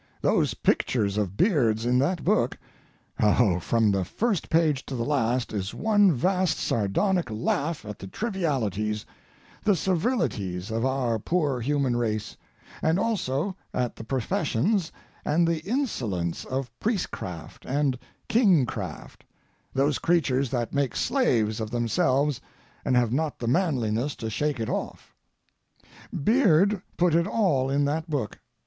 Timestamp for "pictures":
0.55-1.15